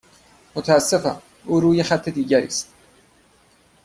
متاسفم، 0.55 1.21
او 1.45 1.59
روی 1.59 1.83
خط 1.83 2.09
دیگری 2.09 2.47
است. 2.47 2.73